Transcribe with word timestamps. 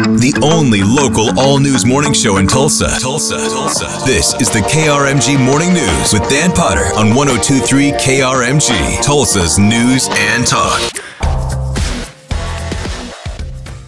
The 0.00 0.32
only 0.42 0.82
local 0.82 1.38
all 1.38 1.58
news 1.58 1.84
morning 1.84 2.14
show 2.14 2.38
in 2.38 2.46
Tulsa. 2.46 2.88
Tulsa, 3.00 3.36
Tulsa. 3.36 4.06
This 4.06 4.32
is 4.40 4.48
the 4.48 4.60
KRMG 4.60 5.38
Morning 5.38 5.74
News 5.74 6.14
with 6.14 6.26
Dan 6.30 6.52
Potter 6.52 6.86
on 6.96 7.14
1023 7.14 7.92
KRMG, 7.92 9.04
Tulsa's 9.04 9.58
news 9.58 10.08
and 10.10 10.46
talk. 10.46 10.80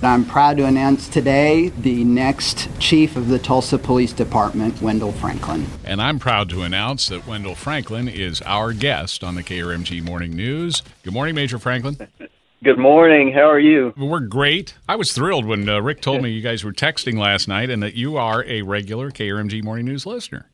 I'm 0.03 0.27
proud 0.27 0.59
to 0.59 0.67
announce 0.67 1.09
today 1.09 1.71
the 1.71 2.05
next 2.05 2.69
chief 2.79 3.17
of 3.17 3.29
the 3.29 3.39
Tulsa 3.39 3.79
Police 3.79 4.13
Department, 4.13 4.83
Wendell 4.83 5.13
Franklin. 5.13 5.65
And 5.85 6.03
I'm 6.03 6.19
proud 6.19 6.51
to 6.51 6.63
announce 6.63 7.09
that 7.09 7.27
Wendell 7.27 7.55
Franklin 7.55 8.09
is 8.09 8.43
our 8.43 8.75
guest 8.75 9.25
on 9.25 9.37
the 9.37 9.43
KRMG 9.43 10.03
Morning 10.03 10.37
News. 10.37 10.83
Good 11.05 11.15
morning, 11.15 11.35
Major 11.35 11.59
Franklin. 11.59 11.97
Good 12.63 12.79
morning. 12.79 13.33
How 13.33 13.51
are 13.51 13.59
you? 13.59 13.93
We're 13.97 14.21
great. 14.21 14.75
I 14.89 14.95
was 14.95 15.12
thrilled 15.12 15.47
when 15.47 15.69
uh, 15.69 15.81
Rick 15.81 16.01
told 16.01 16.23
me 16.23 16.31
you 16.31 16.43
guys 16.43 16.62
were 16.62 16.73
texting 16.73 17.19
last 17.19 17.49
night 17.49 17.71
and 17.71 17.83
that 17.83 17.95
you 17.95 18.16
are 18.16 18.45
a 18.45 18.62
regular 18.62 19.11
KRMG 19.11 19.65
Morning 19.65 19.84
News 19.84 20.07
listener. 20.07 20.47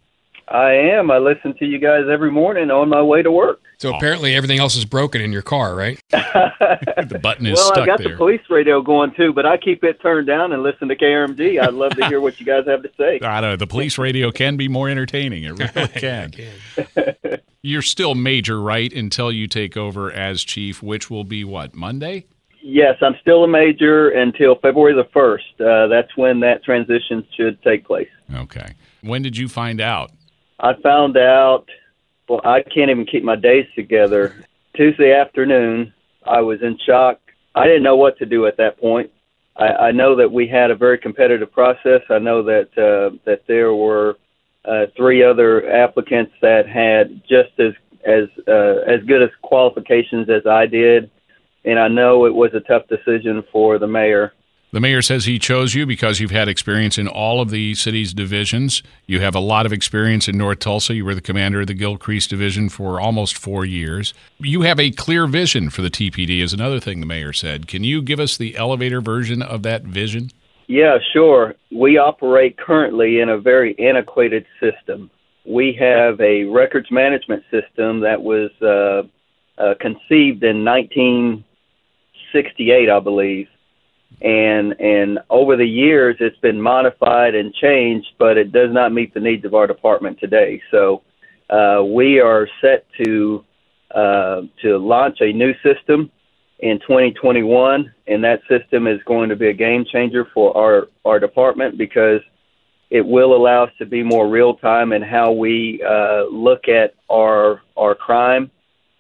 I 0.49 0.73
am. 0.73 1.11
I 1.11 1.19
listen 1.19 1.55
to 1.59 1.66
you 1.66 1.79
guys 1.79 2.05
every 2.11 2.30
morning 2.30 2.71
on 2.71 2.89
my 2.89 3.02
way 3.02 3.21
to 3.21 3.30
work. 3.30 3.61
So 3.77 3.95
apparently 3.95 4.35
everything 4.35 4.59
else 4.59 4.75
is 4.75 4.87
broken 4.87 5.21
in 5.21 5.30
your 5.30 5.43
car, 5.43 5.75
right? 5.75 6.01
the 6.11 7.21
button 7.23 7.47
is 7.47 7.59
well, 7.59 7.66
stuck 7.66 7.79
I 7.80 7.87
got 7.87 7.99
there. 7.99 8.13
the 8.13 8.16
police 8.16 8.41
radio 8.49 8.80
going 8.80 9.13
too, 9.15 9.33
but 9.33 9.45
I 9.45 9.59
keep 9.59 9.85
it 9.85 10.01
turned 10.01 10.27
down 10.27 10.52
and 10.52 10.63
listen 10.63 10.88
to 10.88 10.97
KRMG. 10.97 11.63
I'd 11.63 11.75
love 11.75 11.93
to 11.93 12.07
hear 12.07 12.21
what 12.21 12.41
you 12.41 12.47
guys 12.47 12.65
have 12.66 12.83
to 12.83 12.91
say. 12.97 13.21
I 13.23 13.41
don't 13.43 13.51
know. 13.51 13.57
The 13.57 13.66
police 13.66 13.99
radio 13.99 14.33
can 14.33 14.57
be 14.57 14.66
more 14.66 14.88
entertaining. 14.88 15.45
It 15.45 15.51
really 15.51 15.88
can. 15.95 16.33
You're 17.62 17.83
still 17.83 18.15
major, 18.15 18.61
right? 18.61 18.93
Until 18.93 19.33
you 19.33 19.48
take 19.48 19.77
over 19.77 20.12
as 20.12 20.45
chief, 20.45 20.83
which 20.83 21.11
will 21.11 21.25
be 21.25 21.45
what 21.45 21.75
Monday. 21.75 22.27
Yes, 22.62 22.97
I'm 23.03 23.16
still 23.21 23.45
a 23.45 23.49
major 23.49 24.11
until 24.11 24.57
February 24.57 24.95
the 24.95 25.09
first. 25.12 25.61
Uh, 25.61 25.87
that's 25.89 26.16
when 26.16 26.41
that 26.41 26.63
transition 26.63 27.27
should 27.37 27.61
take 27.63 27.85
place. 27.85 28.09
Okay. 28.33 28.75
When 29.01 29.23
did 29.23 29.37
you 29.37 29.49
find 29.49 29.80
out? 29.80 30.13
I 30.60 30.74
found 30.82 31.16
out. 31.16 31.66
Well, 32.29 32.41
I 32.45 32.63
can't 32.63 32.91
even 32.91 33.07
keep 33.07 33.24
my 33.24 33.37
days 33.37 33.66
together. 33.75 34.45
Tuesday 34.77 35.13
afternoon, 35.13 35.93
I 36.27 36.41
was 36.41 36.60
in 36.63 36.79
shock. 36.87 37.21
I 37.54 37.65
didn't 37.65 37.82
know 37.82 37.97
what 37.97 38.19
to 38.19 38.27
do 38.27 38.47
at 38.47 38.57
that 38.59 38.79
point. 38.79 39.10
I, 39.57 39.66
I 39.66 39.93
know 39.93 40.15
that 40.16 40.30
we 40.30 40.47
had 40.47 40.71
a 40.71 40.77
very 40.77 40.99
competitive 40.99 41.51
process. 41.51 42.02
I 42.10 42.19
know 42.19 42.43
that 42.45 42.69
uh, 42.77 43.16
that 43.25 43.43
there 43.49 43.75
were 43.75 44.16
uh, 44.64 44.87
three 44.96 45.23
other 45.23 45.70
applicants 45.70 46.32
that 46.42 46.68
had 46.68 47.23
just 47.28 47.59
as 47.59 47.73
as 48.06 48.28
uh, 48.46 48.82
as 48.87 49.02
good 49.06 49.23
as 49.23 49.30
qualifications 49.42 50.28
as 50.30 50.46
I 50.46 50.66
did, 50.66 51.10
and 51.64 51.78
I 51.78 51.88
know 51.88 52.26
it 52.26 52.34
was 52.34 52.52
a 52.54 52.60
tough 52.60 52.82
decision 52.88 53.42
for 53.52 53.79
the 53.79 53.86
mayor. 53.86 54.32
The 54.70 54.80
mayor 54.80 55.01
says 55.01 55.24
he 55.24 55.38
chose 55.38 55.74
you 55.74 55.86
because 55.86 56.20
you've 56.20 56.30
had 56.30 56.46
experience 56.46 56.98
in 56.98 57.09
all 57.09 57.40
of 57.40 57.48
the 57.48 57.74
city's 57.74 58.12
divisions. 58.12 58.82
You 59.06 59.18
have 59.20 59.34
a 59.34 59.40
lot 59.40 59.64
of 59.64 59.73
experience 59.73 60.29
in 60.29 60.36
North 60.36 60.59
Tulsa. 60.59 60.95
You 60.95 61.06
were 61.06 61.14
the 61.14 61.23
commander 61.23 61.62
of 61.62 61.68
the 61.68 61.74
Gilcrease 61.74 62.29
division 62.29 62.68
for 62.68 63.01
almost 63.01 63.38
four 63.38 63.64
years. 63.64 64.12
You 64.38 64.62
have 64.62 64.78
a 64.78 64.91
clear 64.91 65.26
vision 65.26 65.70
for 65.70 65.81
the 65.81 65.88
TPD, 65.88 66.41
is 66.42 66.53
another 66.53 66.81
thing 66.81 67.00
the 67.00 67.06
mayor 67.06 67.32
said. 67.32 67.66
Can 67.66 67.82
you 67.82 68.03
give 68.03 68.20
us 68.20 68.36
the 68.36 68.59
elevator 68.59 69.00
version 69.00 69.41
of 69.41 69.62
that 69.62 69.84
vision? 69.84 70.32
Yeah, 70.69 70.99
sure. 71.15 71.55
We 71.72 71.97
operate 71.97 72.59
currently 72.59 73.21
in 73.21 73.31
a 73.31 73.38
very 73.38 73.75
antiquated 73.78 74.44
system. 74.61 75.10
We 75.47 75.72
have 75.81 76.21
a 76.21 76.44
records 76.44 76.91
management 76.91 77.43
system 77.50 78.00
that 78.00 78.22
was 78.22 78.50
uh, 78.60 79.05
uh, 79.59 79.77
conceived 79.81 80.44
in 80.44 80.66
1968, 80.66 82.91
I 82.91 83.00
believe, 83.00 83.49
and 84.21 84.78
and 84.78 85.21
over 85.31 85.56
the 85.56 85.66
years 85.66 86.16
it's 86.21 86.37
been 86.41 86.60
modified 86.60 87.34
and 87.34 87.55
changed, 87.55 88.09
but 88.19 88.37
it 88.37 88.53
does 88.53 88.71
not 88.71 88.93
meet 88.93 89.15
the 89.15 89.21
needs 89.21 89.47
of 89.47 89.55
our 89.55 89.66
department 89.66 90.21
today. 90.21 90.60
So 90.71 91.00
uh, 91.49 91.82
we 91.82 92.21
are 92.21 92.47
set 92.60 92.84
to 93.05 93.43
uh, 93.94 94.42
to 94.60 94.76
launch 94.76 95.22
a 95.22 95.32
new 95.32 95.54
system 95.62 96.10
in 96.60 96.80
2021, 96.80 97.92
and 98.06 98.24
that 98.24 98.41
system 98.48 98.86
is 98.86 99.00
going 99.04 99.28
to 99.28 99.36
be 99.36 99.48
a 99.48 99.52
game 99.52 99.84
changer 99.84 100.26
for 100.34 100.56
our 100.56 100.88
our 101.04 101.19
department 101.20 101.78
because 101.78 102.20
it 102.91 103.04
will 103.04 103.34
allow 103.34 103.64
us 103.64 103.72
to 103.78 103.86
be 103.86 104.02
more 104.02 104.28
real 104.28 104.54
time 104.54 104.92
in 104.92 105.02
how 105.02 105.30
we 105.30 105.82
uh, 105.88 106.24
look 106.24 106.68
at 106.68 106.94
our 107.10 107.62
our 107.76 107.94
crime. 107.94 108.50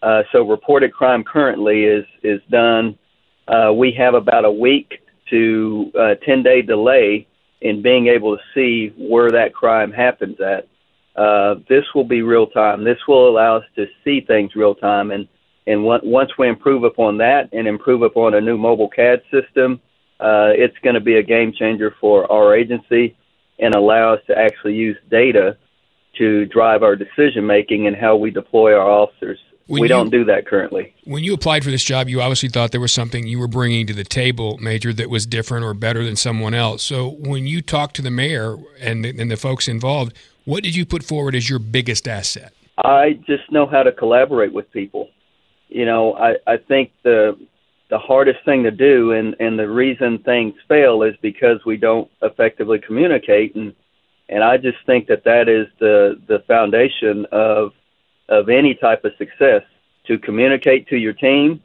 Uh, 0.02 0.22
so 0.30 0.46
reported 0.46 0.92
crime 0.92 1.24
currently 1.24 1.84
is 1.84 2.04
is 2.22 2.40
done. 2.50 2.96
Uh, 3.48 3.72
we 3.72 3.90
have 3.92 4.14
about 4.14 4.44
a 4.44 4.50
week 4.50 5.00
to 5.30 5.90
uh, 5.98 6.14
10 6.24 6.42
day 6.42 6.62
delay 6.62 7.26
in 7.60 7.82
being 7.82 8.06
able 8.06 8.36
to 8.36 8.42
see 8.54 8.94
where 8.96 9.30
that 9.30 9.52
crime 9.52 9.90
happens 9.90 10.38
at. 10.40 10.68
Uh, 11.16 11.56
this 11.68 11.84
will 11.94 12.04
be 12.04 12.22
real 12.22 12.46
time. 12.46 12.84
This 12.84 12.98
will 13.08 13.28
allow 13.28 13.56
us 13.56 13.64
to 13.74 13.86
see 14.04 14.20
things 14.20 14.54
real 14.54 14.74
time, 14.74 15.10
and 15.10 15.26
and 15.68 15.84
once 15.84 16.30
we 16.38 16.48
improve 16.48 16.82
upon 16.82 17.18
that 17.18 17.50
and 17.52 17.68
improve 17.68 18.00
upon 18.00 18.32
a 18.32 18.40
new 18.40 18.56
mobile 18.56 18.88
CAD 18.88 19.20
system, 19.30 19.80
uh, 20.18 20.50
it's 20.56 20.76
going 20.82 20.94
to 20.94 21.00
be 21.00 21.16
a 21.16 21.22
game 21.22 21.52
changer 21.52 21.94
for 22.00 22.30
our 22.32 22.56
agency 22.56 23.14
and 23.58 23.74
allow 23.74 24.14
us 24.14 24.20
to 24.28 24.36
actually 24.36 24.74
use 24.74 24.96
data 25.10 25.58
to 26.16 26.46
drive 26.46 26.82
our 26.82 26.96
decision 26.96 27.46
making 27.46 27.86
and 27.86 27.94
how 27.94 28.16
we 28.16 28.30
deploy 28.30 28.72
our 28.72 28.90
officers. 28.90 29.38
When 29.66 29.82
we 29.82 29.88
you- 29.88 29.88
don't 29.88 30.08
do 30.08 30.24
that 30.24 30.46
currently. 30.46 30.94
When 31.04 31.22
you 31.22 31.34
applied 31.34 31.64
for 31.64 31.70
this 31.70 31.84
job, 31.84 32.08
you 32.08 32.22
obviously 32.22 32.48
thought 32.48 32.72
there 32.72 32.80
was 32.80 32.92
something 32.92 33.26
you 33.26 33.38
were 33.38 33.46
bringing 33.46 33.86
to 33.88 33.92
the 33.92 34.04
table, 34.04 34.56
Major, 34.62 34.94
that 34.94 35.10
was 35.10 35.26
different 35.26 35.66
or 35.66 35.74
better 35.74 36.02
than 36.02 36.16
someone 36.16 36.54
else. 36.54 36.82
So 36.82 37.10
when 37.10 37.46
you 37.46 37.60
talked 37.60 37.94
to 37.96 38.02
the 38.02 38.10
mayor 38.10 38.56
and 38.80 39.04
the, 39.04 39.10
and 39.10 39.30
the 39.30 39.36
folks 39.36 39.68
involved, 39.68 40.16
what 40.46 40.62
did 40.62 40.74
you 40.74 40.86
put 40.86 41.02
forward 41.02 41.34
as 41.34 41.50
your 41.50 41.58
biggest 41.58 42.08
asset? 42.08 42.54
I 42.82 43.18
just 43.26 43.52
know 43.52 43.66
how 43.66 43.82
to 43.82 43.92
collaborate 43.92 44.54
with 44.54 44.72
people. 44.72 45.10
You 45.68 45.84
know, 45.84 46.14
I, 46.14 46.36
I 46.46 46.56
think 46.56 46.92
the 47.02 47.38
the 47.90 47.98
hardest 47.98 48.44
thing 48.44 48.64
to 48.64 48.70
do 48.70 49.12
and, 49.12 49.34
and 49.40 49.58
the 49.58 49.68
reason 49.68 50.18
things 50.18 50.52
fail 50.68 51.02
is 51.02 51.14
because 51.22 51.64
we 51.64 51.78
don't 51.78 52.10
effectively 52.20 52.78
communicate 52.78 53.54
and 53.54 53.74
and 54.28 54.44
I 54.44 54.58
just 54.58 54.76
think 54.84 55.06
that 55.06 55.24
that 55.24 55.48
is 55.48 55.66
the 55.78 56.20
the 56.28 56.40
foundation 56.46 57.26
of 57.32 57.72
of 58.28 58.48
any 58.48 58.74
type 58.74 59.04
of 59.04 59.12
success 59.16 59.62
to 60.06 60.18
communicate 60.18 60.88
to 60.88 60.96
your 60.96 61.12
team, 61.12 61.62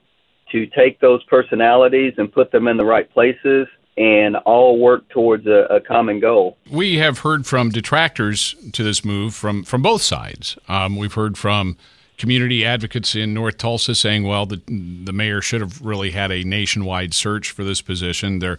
to 0.52 0.66
take 0.68 1.00
those 1.00 1.24
personalities 1.24 2.14
and 2.18 2.32
put 2.32 2.52
them 2.52 2.68
in 2.68 2.78
the 2.78 2.86
right 2.86 3.12
places 3.12 3.68
and 3.98 4.36
all 4.38 4.80
work 4.80 5.08
towards 5.10 5.46
a, 5.46 5.68
a 5.70 5.80
common 5.80 6.20
goal. 6.20 6.58
We 6.70 6.98
have 6.98 7.20
heard 7.20 7.46
from 7.46 7.70
detractors 7.70 8.56
to 8.74 8.84
this 8.84 9.06
move 9.06 9.36
from, 9.36 9.64
from 9.64 9.82
both 9.82 10.02
sides. 10.02 10.58
Um, 10.68 10.96
we've 10.96 11.14
heard 11.14 11.38
from 11.38 11.78
community 12.18 12.66
advocates 12.66 13.16
in 13.16 13.34
North 13.34 13.58
Tulsa 13.58 13.96
saying, 13.96 14.24
well, 14.24 14.46
the, 14.46 14.62
the 14.68 15.14
mayor 15.14 15.42
should 15.42 15.62
have 15.62 15.82
really 15.82 16.12
had 16.12 16.32
a 16.32 16.44
nationwide 16.44 17.14
search 17.14 17.52
for 17.52 17.64
this 17.64 17.82
position. 17.82 18.40
They're, 18.40 18.58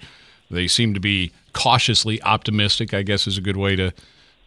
they 0.51 0.67
seem 0.67 0.95
to 0.95 1.01
be 1.01 1.33
cautiously 1.53 2.23
optimistic, 2.23 2.93
I 2.93 3.03
guess 3.03 3.27
is 3.27 3.39
a 3.39 3.41
good 3.41 3.57
way 3.57 3.77
to, 3.77 3.93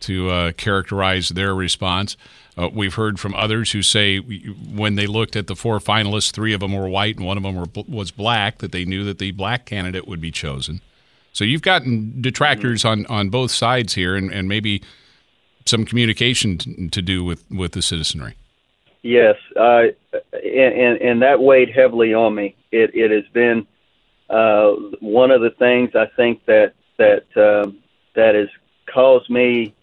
to 0.01 0.29
uh, 0.29 0.51
characterize 0.53 1.29
their 1.29 1.55
response. 1.55 2.17
Uh, 2.57 2.69
we've 2.73 2.95
heard 2.95 3.19
from 3.19 3.33
others 3.35 3.71
who 3.71 3.81
say 3.81 4.17
when 4.17 4.95
they 4.95 5.07
looked 5.07 5.35
at 5.35 5.47
the 5.47 5.55
four 5.55 5.79
finalists, 5.79 6.31
three 6.31 6.53
of 6.53 6.59
them 6.59 6.73
were 6.73 6.89
white 6.89 7.17
and 7.17 7.25
one 7.25 7.37
of 7.37 7.43
them 7.43 7.55
were, 7.55 7.67
was 7.87 8.11
black, 8.11 8.59
that 8.59 8.71
they 8.71 8.83
knew 8.83 9.03
that 9.03 9.19
the 9.19 9.31
black 9.31 9.65
candidate 9.65 10.07
would 10.07 10.21
be 10.21 10.31
chosen. 10.31 10.81
So 11.33 11.43
you've 11.43 11.61
gotten 11.61 12.19
detractors 12.19 12.83
on, 12.83 13.05
on 13.05 13.29
both 13.29 13.51
sides 13.51 13.93
here, 13.93 14.15
and, 14.15 14.31
and 14.31 14.47
maybe 14.47 14.81
some 15.65 15.85
communication 15.85 16.89
to 16.89 17.01
do 17.01 17.23
with, 17.23 17.43
with 17.51 17.73
the 17.73 17.81
citizenry. 17.81 18.35
Yes, 19.07 19.37
uh, 19.55 19.83
and, 20.33 20.97
and 21.01 21.21
that 21.21 21.41
weighed 21.41 21.69
heavily 21.73 22.13
on 22.13 22.35
me. 22.35 22.57
It 22.73 22.91
it 22.93 23.09
has 23.09 23.23
been 23.31 23.65
uh, 24.29 24.71
one 24.99 25.31
of 25.31 25.39
the 25.39 25.51
things 25.51 25.91
I 25.95 26.07
think 26.17 26.43
that 26.45 26.73
that 26.97 27.23
um, 27.37 27.77
that 28.15 28.35
has 28.35 28.49
caused 28.93 29.29
me 29.29 29.73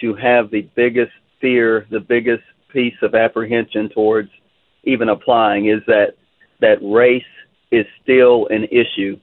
to 0.00 0.14
have 0.14 0.52
the 0.52 0.62
biggest 0.76 1.10
fear, 1.40 1.84
the 1.90 1.98
biggest 1.98 2.44
piece 2.68 2.94
of 3.02 3.16
apprehension 3.16 3.88
towards 3.88 4.30
even 4.84 5.08
applying 5.08 5.66
is 5.66 5.82
that 5.88 6.14
that 6.60 6.78
race 6.80 7.24
is 7.72 7.86
still 8.00 8.46
an 8.52 8.68
issue. 8.70 9.18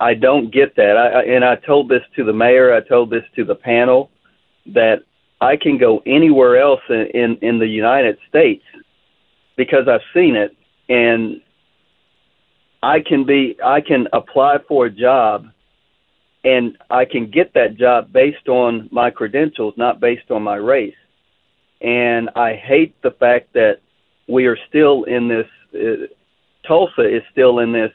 I 0.00 0.14
don't 0.14 0.50
get 0.50 0.74
that, 0.76 0.96
I, 0.96 1.20
I, 1.20 1.22
and 1.24 1.44
I 1.44 1.56
told 1.56 1.90
this 1.90 2.02
to 2.16 2.24
the 2.24 2.32
mayor. 2.32 2.72
I 2.72 2.80
told 2.80 3.10
this 3.10 3.24
to 3.36 3.44
the 3.44 3.56
panel 3.56 4.10
that 4.68 5.02
I 5.40 5.56
can 5.56 5.78
go 5.78 6.02
anywhere 6.04 6.60
else 6.60 6.80
in, 6.88 7.06
in, 7.14 7.38
in 7.42 7.58
the 7.58 7.66
United 7.66 8.18
States 8.28 8.64
because 9.56 9.86
I've 9.88 10.00
seen 10.12 10.36
it 10.36 10.56
and 10.88 11.40
I 12.82 13.00
can 13.00 13.24
be 13.24 13.56
I 13.64 13.80
can 13.80 14.06
apply 14.12 14.58
for 14.66 14.86
a 14.86 14.90
job 14.90 15.46
and 16.44 16.76
I 16.90 17.04
can 17.04 17.30
get 17.30 17.54
that 17.54 17.76
job 17.76 18.12
based 18.12 18.48
on 18.48 18.88
my 18.92 19.10
credentials, 19.10 19.74
not 19.76 20.00
based 20.00 20.30
on 20.30 20.42
my 20.42 20.56
race. 20.56 20.94
And 21.80 22.30
I 22.34 22.54
hate 22.54 23.00
the 23.02 23.10
fact 23.10 23.52
that 23.54 23.78
we 24.28 24.46
are 24.46 24.58
still 24.68 25.04
in 25.04 25.28
this 25.28 25.46
uh, 25.74 26.06
Tulsa 26.66 27.02
is 27.02 27.22
still 27.32 27.60
in 27.60 27.72
this 27.72 27.92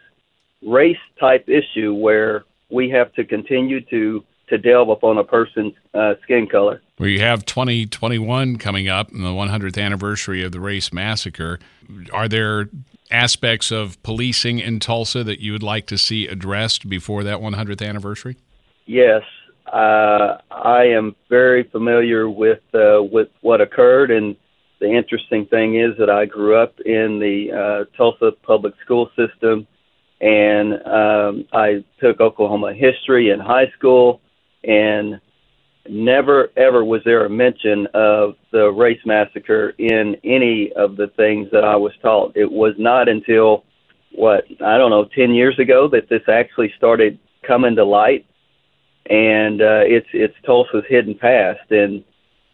race 0.66 0.98
type 1.20 1.48
issue 1.48 1.94
where 1.94 2.44
we 2.70 2.90
have 2.90 3.14
to 3.14 3.24
continue 3.24 3.82
to 3.82 4.24
to 4.50 4.58
delve 4.58 4.90
upon 4.90 5.18
a 5.18 5.24
person's 5.24 5.74
uh, 5.94 6.16
skin 6.24 6.48
color. 6.48 6.82
We 7.00 7.20
have 7.20 7.46
2021 7.46 8.58
coming 8.58 8.88
up, 8.88 9.12
and 9.12 9.24
the 9.24 9.30
100th 9.30 9.82
anniversary 9.82 10.44
of 10.44 10.52
the 10.52 10.60
race 10.60 10.94
massacre. 10.94 11.60
Are 12.12 12.28
there 12.28 12.70
aspects 13.12 13.72
of 13.72 14.02
policing 14.04 14.60
in 14.60 14.80
Tulsa 14.80 15.24
that 15.24 15.40
you 15.40 15.52
would 15.52 15.64
like 15.64 15.86
to 15.88 15.98
see 15.98 16.28
addressed 16.28 16.90
before 16.90 17.24
that 17.24 17.40
100th 17.40 17.88
anniversary? 17.88 18.38
Yes, 18.86 19.24
uh, 19.72 20.38
I 20.52 20.84
am 20.86 21.16
very 21.30 21.64
familiar 21.64 22.30
with 22.30 22.62
uh, 22.74 23.02
with 23.02 23.30
what 23.42 23.62
occurred, 23.62 24.12
and 24.12 24.36
the 24.80 24.92
interesting 24.92 25.46
thing 25.46 25.80
is 25.80 25.98
that 25.98 26.10
I 26.10 26.26
grew 26.26 26.58
up 26.58 26.80
in 26.82 27.20
the 27.20 27.52
uh, 27.52 27.98
Tulsa 27.98 28.32
public 28.44 28.74
school 28.84 29.10
system, 29.16 29.66
and 30.20 30.74
um, 30.86 31.46
I 31.54 31.84
took 32.00 32.20
Oklahoma 32.20 32.74
history 32.74 33.30
in 33.30 33.40
high 33.40 33.72
school, 33.78 34.20
and 34.64 35.20
never 35.90 36.50
ever 36.56 36.84
was 36.84 37.02
there 37.04 37.26
a 37.26 37.30
mention 37.30 37.88
of 37.94 38.36
the 38.52 38.72
race 38.72 39.02
massacre 39.06 39.74
in 39.78 40.16
any 40.24 40.72
of 40.74 40.96
the 40.96 41.08
things 41.18 41.50
that 41.52 41.64
I 41.64 41.76
was 41.76 41.92
taught. 42.02 42.36
It 42.36 42.52
was 42.52 42.74
not 42.78 43.10
until 43.10 43.66
what 44.14 44.46
I 44.64 44.78
don't 44.78 44.92
know 44.92 45.06
ten 45.06 45.34
years 45.34 45.60
ago 45.60 45.88
that 45.90 46.10
this 46.10 46.22
actually 46.28 46.74
started 46.78 47.20
coming 47.46 47.76
to 47.76 47.84
light, 47.84 48.26
and 49.10 49.62
uh, 49.62 49.84
it's 49.84 50.08
it's 50.14 50.36
Tulsa's 50.46 50.86
hidden 50.88 51.16
past, 51.16 51.70
and 51.72 52.04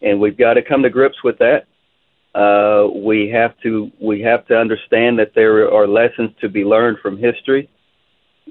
and 0.02 0.20
we've 0.20 0.38
got 0.38 0.54
to 0.54 0.62
come 0.62 0.82
to 0.82 0.90
grips 0.90 1.22
with 1.22 1.38
that. 1.38 1.66
Uh, 2.34 2.88
we 2.88 3.28
have 3.28 3.58
to 3.62 3.90
we 4.00 4.20
have 4.22 4.46
to 4.46 4.56
understand 4.56 5.18
that 5.18 5.32
there 5.34 5.72
are 5.72 5.86
lessons 5.86 6.30
to 6.40 6.48
be 6.48 6.64
learned 6.64 6.98
from 6.98 7.16
history. 7.16 7.68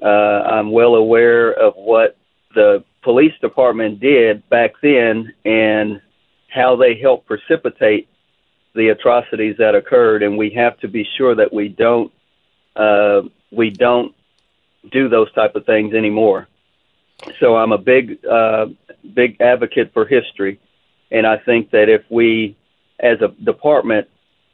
Uh, 0.02 0.06
I'm 0.06 0.70
well 0.70 0.94
aware 0.94 1.52
of 1.52 1.74
what 1.76 2.16
the 2.54 2.84
police 3.02 3.32
department 3.40 4.00
did 4.00 4.48
back 4.48 4.72
then 4.82 5.32
and 5.44 6.00
how 6.48 6.76
they 6.76 6.98
helped 7.00 7.26
precipitate 7.26 8.08
the 8.74 8.88
atrocities 8.88 9.56
that 9.58 9.74
occurred, 9.74 10.22
and 10.22 10.36
we 10.36 10.50
have 10.50 10.78
to 10.80 10.88
be 10.88 11.06
sure 11.16 11.34
that 11.34 11.52
we 11.52 11.68
don't 11.68 12.12
uh, 12.76 13.22
we 13.50 13.70
don't 13.70 14.14
do 14.92 15.08
those 15.08 15.32
type 15.32 15.56
of 15.56 15.66
things 15.66 15.92
anymore. 15.94 16.46
So 17.40 17.56
I'm 17.56 17.72
a 17.72 17.78
big 17.78 18.24
uh, 18.24 18.66
big 19.14 19.40
advocate 19.40 19.92
for 19.92 20.06
history, 20.06 20.60
and 21.10 21.26
I 21.26 21.38
think 21.38 21.70
that 21.70 21.88
if 21.88 22.02
we, 22.10 22.56
as 23.00 23.20
a 23.20 23.28
department, 23.28 24.08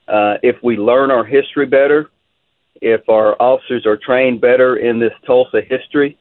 uh, 0.08 0.36
if 0.42 0.56
we 0.62 0.76
learn 0.76 1.10
our 1.10 1.24
history 1.24 1.66
better, 1.66 2.10
if 2.80 3.08
our 3.08 3.40
officers 3.40 3.86
are 3.86 3.96
trained 3.96 4.40
better 4.40 4.76
in 4.76 4.98
this 4.98 5.12
Tulsa 5.26 5.60
history, 5.60 6.18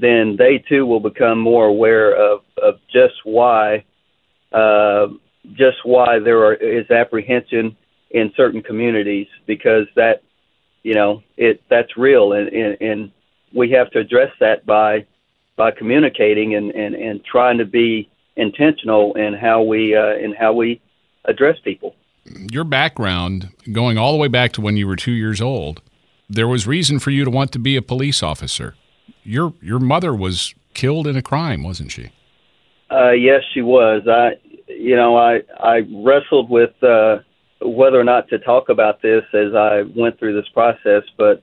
then 0.00 0.36
they 0.36 0.58
too 0.58 0.86
will 0.86 1.00
become 1.00 1.38
more 1.38 1.66
aware 1.66 2.14
of, 2.14 2.40
of 2.62 2.74
just 2.92 3.14
why 3.24 3.84
uh, 4.52 5.06
just 5.52 5.78
why 5.84 6.18
there 6.18 6.44
are, 6.44 6.54
is 6.54 6.90
apprehension 6.90 7.76
in 8.10 8.32
certain 8.36 8.62
communities 8.62 9.28
because 9.46 9.86
that 9.96 10.22
you 10.82 10.94
know 10.94 11.22
it 11.36 11.62
that's 11.70 11.96
real 11.96 12.32
and, 12.32 12.48
and, 12.48 12.76
and 12.80 13.12
we 13.54 13.70
have 13.70 13.90
to 13.90 13.98
address 13.98 14.32
that 14.40 14.66
by 14.66 15.06
by 15.56 15.70
communicating 15.70 16.54
and, 16.54 16.70
and, 16.70 16.94
and 16.94 17.24
trying 17.24 17.58
to 17.58 17.66
be 17.66 18.08
intentional 18.36 19.14
in 19.14 19.34
how 19.34 19.62
we 19.62 19.94
uh, 19.94 20.16
in 20.16 20.32
how 20.32 20.52
we 20.52 20.80
address 21.26 21.58
people. 21.62 21.94
Your 22.24 22.64
background, 22.64 23.48
going 23.72 23.98
all 23.98 24.12
the 24.12 24.18
way 24.18 24.28
back 24.28 24.52
to 24.52 24.60
when 24.60 24.76
you 24.76 24.86
were 24.86 24.96
two 24.96 25.12
years 25.12 25.40
old, 25.40 25.82
there 26.28 26.48
was 26.48 26.66
reason 26.66 26.98
for 26.98 27.10
you 27.10 27.24
to 27.24 27.30
want 27.30 27.52
to 27.52 27.58
be 27.58 27.76
a 27.76 27.82
police 27.82 28.22
officer 28.22 28.74
your 29.22 29.52
your 29.60 29.78
mother 29.78 30.14
was 30.14 30.54
killed 30.74 31.06
in 31.06 31.16
a 31.16 31.22
crime, 31.22 31.62
wasn't 31.62 31.92
she? 31.92 32.10
Uh, 32.90 33.12
yes, 33.12 33.42
she 33.54 33.62
was. 33.62 34.02
I, 34.08 34.32
you 34.68 34.96
know, 34.96 35.16
I 35.16 35.42
I 35.58 35.80
wrestled 36.04 36.50
with 36.50 36.70
uh, 36.82 37.18
whether 37.60 38.00
or 38.00 38.04
not 38.04 38.28
to 38.28 38.38
talk 38.38 38.68
about 38.68 39.02
this 39.02 39.22
as 39.32 39.54
I 39.54 39.82
went 39.96 40.18
through 40.18 40.40
this 40.40 40.48
process, 40.52 41.02
but 41.16 41.42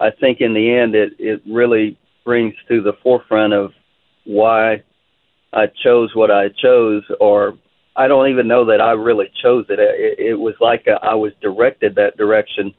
I 0.00 0.10
think 0.10 0.40
in 0.40 0.54
the 0.54 0.70
end, 0.70 0.94
it 0.94 1.14
it 1.18 1.42
really 1.46 1.96
brings 2.24 2.54
to 2.68 2.82
the 2.82 2.94
forefront 3.02 3.52
of 3.52 3.72
why 4.24 4.82
I 5.52 5.66
chose 5.82 6.14
what 6.14 6.30
I 6.30 6.48
chose, 6.48 7.04
or 7.20 7.56
I 7.94 8.08
don't 8.08 8.28
even 8.28 8.48
know 8.48 8.64
that 8.66 8.80
I 8.80 8.92
really 8.92 9.30
chose 9.42 9.66
it. 9.68 9.78
It, 9.78 10.18
it 10.18 10.34
was 10.34 10.54
like 10.60 10.86
a, 10.86 10.98
I 11.02 11.14
was 11.14 11.32
directed 11.40 11.94
that 11.94 12.16
direction, 12.16 12.74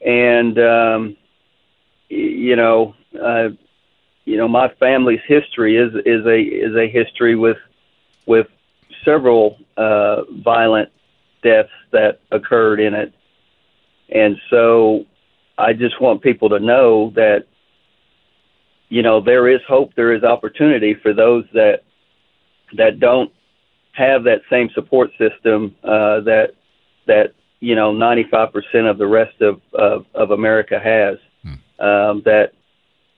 and 0.00 0.58
um, 0.58 1.16
you 2.08 2.56
know, 2.56 2.94
uh, 3.20 3.48
you 4.24 4.36
know, 4.36 4.48
my 4.48 4.68
family's 4.80 5.20
history 5.26 5.76
is 5.76 5.94
is 6.06 6.26
a 6.26 6.40
is 6.40 6.74
a 6.76 6.88
history 6.88 7.36
with 7.36 7.58
with 8.26 8.46
several 9.04 9.58
uh, 9.76 10.22
violent 10.30 10.90
deaths 11.42 11.70
that 11.92 12.20
occurred 12.30 12.80
in 12.80 12.94
it, 12.94 13.12
and 14.08 14.36
so 14.50 15.04
I 15.58 15.72
just 15.72 16.00
want 16.00 16.22
people 16.22 16.50
to 16.50 16.58
know 16.58 17.10
that 17.14 17.46
you 18.88 19.02
know 19.02 19.20
there 19.20 19.48
is 19.48 19.60
hope, 19.68 19.94
there 19.94 20.12
is 20.12 20.22
opportunity 20.22 20.94
for 20.94 21.12
those 21.12 21.44
that 21.52 21.82
that 22.76 22.98
don't 22.98 23.30
have 23.92 24.24
that 24.24 24.42
same 24.50 24.70
support 24.74 25.10
system 25.18 25.74
uh, 25.84 26.20
that 26.20 26.54
that 27.06 27.34
you 27.60 27.74
know 27.74 27.92
95% 27.92 28.90
of 28.90 28.98
the 28.98 29.06
rest 29.06 29.40
of 29.40 29.60
of, 29.74 30.06
of 30.14 30.30
America 30.30 30.80
has 30.82 31.18
um, 31.78 32.22
that 32.24 32.52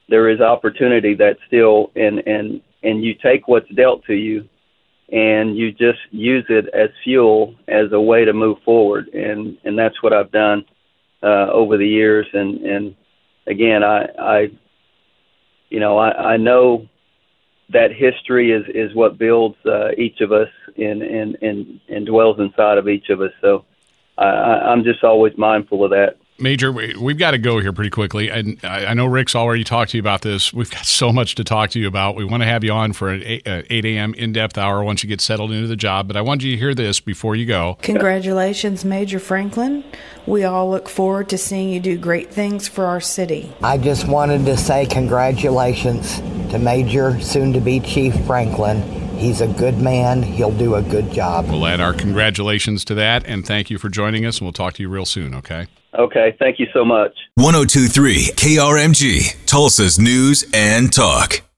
there 0.09 0.29
is 0.29 0.41
opportunity 0.41 1.15
that 1.15 1.39
still 1.47 1.91
and 1.97 2.21
and 2.27 2.61
and 2.83 3.05
you 3.05 3.15
take 3.15 3.49
what's 3.49 3.69
dealt 3.71 4.05
to 4.05 4.15
you 4.15 4.49
and 5.11 5.57
you 5.57 5.71
just 5.73 5.99
use 6.11 6.45
it 6.49 6.69
as 6.69 6.91
fuel 7.05 7.55
as 7.69 7.93
a 7.93 8.01
way 8.01 8.25
to 8.25 8.33
move 8.33 8.59
forward. 8.65 9.09
And 9.09 9.59
and 9.65 9.79
that's 9.79 10.03
what 10.03 10.13
I've 10.13 10.31
done 10.31 10.65
uh, 11.23 11.49
over 11.51 11.77
the 11.77 11.89
years. 11.89 12.27
And 12.33 12.61
and 12.63 12.97
again 13.47 13.83
I 13.83 14.07
I 14.19 14.51
you 15.69 15.81
know 15.81 15.99
I, 15.99 16.35
I 16.35 16.37
know 16.37 16.89
that 17.71 17.93
history 17.93 18.53
is 18.53 18.65
is 18.69 18.95
what 18.95 19.19
builds 19.19 19.57
uh, 19.67 19.91
each 19.99 20.21
of 20.21 20.33
us 20.33 20.51
and, 20.77 21.03
and 21.03 21.37
and 21.43 21.81
and 21.89 22.07
dwells 22.07 22.39
inside 22.39 22.79
of 22.79 22.89
each 22.89 23.09
of 23.09 23.21
us. 23.21 23.33
So 23.41 23.65
I, 24.19 24.27
I'm 24.27 24.85
just 24.85 25.03
always 25.05 25.37
mindful 25.37 25.85
of 25.85 25.91
that 25.91 26.17
Major, 26.39 26.73
we've 26.73 27.19
got 27.19 27.31
to 27.33 27.39
go 27.39 27.61
here 27.61 27.73
pretty 27.73 27.91
quickly. 27.91 28.29
And 28.31 28.59
I 28.63 28.95
know 28.95 29.07
Rick's 29.07 29.35
already 29.35 29.65
talked 29.65 29.93
to 29.93 29.97
you 29.97 30.01
about 30.01 30.23
this. 30.23 30.53
We've 30.53 30.71
got 30.71 30.85
so 30.85 31.13
much 31.13 31.35
to 31.37 31.45
talk 31.45 31.71
to 31.71 31.81
you 31.81 31.89
about. 31.89 32.17
We 32.17 32.25
want 32.25 32.43
to 32.43 32.47
have 32.47 32.63
you 32.63 32.73
on 32.73 32.93
for 32.93 33.09
an 33.09 33.23
8, 33.25 33.49
uh, 33.49 33.63
a.m. 33.71 34.15
in 34.15 34.33
depth 34.33 34.59
hour 34.59 34.85
once 34.85 35.03
you 35.03 35.09
get 35.09 35.21
settled 35.21 35.53
into 35.53 35.67
the 35.67 35.77
job. 35.77 36.09
But 36.09 36.17
I 36.17 36.21
want 36.21 36.43
you 36.43 36.53
to 36.53 36.59
hear 36.59 36.75
this 36.75 37.01
before 37.01 37.37
you 37.37 37.47
go. 37.47 37.79
Congratulations, 37.83 38.85
Major 38.85 39.19
Franklin. 39.19 39.85
We 40.27 40.45
all 40.45 40.71
look 40.71 40.89
forward 40.89 41.29
to 41.31 41.39
seeing 41.39 41.71
you 41.71 41.81
do 41.81 41.97
great 41.97 42.33
things 42.33 42.69
for 42.69 42.85
our 42.87 43.01
city. 43.01 43.53
I 43.63 43.79
just 43.79 44.07
wanted 44.09 44.45
to 44.47 44.57
say 44.57 44.87
congratulations 44.87 46.19
to 46.51 46.59
Major, 46.59 47.21
soon 47.21 47.53
to 47.55 47.61
be 47.61 47.81
Chief 47.81 48.15
Franklin. 48.27 49.06
He's 49.17 49.41
a 49.41 49.49
good 49.49 49.79
man. 49.79 50.23
He'll 50.23 50.57
do 50.57 50.75
a 50.75 50.83
good 50.83 51.11
job. 51.11 51.47
We'll 51.49 51.67
add 51.67 51.81
our 51.81 51.93
congratulations 51.95 52.85
to 52.87 52.95
that. 52.95 53.25
And 53.27 53.47
thank 53.47 53.71
you 53.71 53.79
for 53.79 53.89
joining 53.89 54.27
us. 54.27 54.39
And 54.39 54.47
we'll 54.47 54.53
talk 54.53 54.75
to 54.75 54.83
you 54.83 54.89
real 54.89 55.07
soon, 55.07 55.35
okay? 55.35 55.67
Okay, 55.99 56.37
thank 56.39 56.59
you 56.59 56.67
so 56.75 56.85
much. 56.85 57.13
1023 57.37 58.33
KRMG, 58.37 59.47
Tulsa's 59.47 59.99
News 59.99 60.45
and 60.53 60.93
Talk. 60.93 61.46